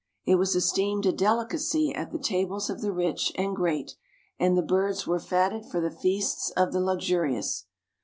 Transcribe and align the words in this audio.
It 0.25 0.37
was 0.39 0.55
esteemed 0.55 1.05
a 1.05 1.11
delicacy 1.11 1.93
at 1.93 2.11
the 2.11 2.17
tables 2.17 2.71
of 2.71 2.81
the 2.81 2.91
rich 2.91 3.31
and 3.35 3.55
great 3.55 3.95
and 4.39 4.57
the 4.57 4.63
birds 4.63 5.05
were 5.05 5.19
fatted 5.19 5.63
for 5.67 5.79
the 5.79 5.91
feasts 5.91 6.49
of 6.57 6.73
the 6.73 6.81
luxurious. 6.81 7.67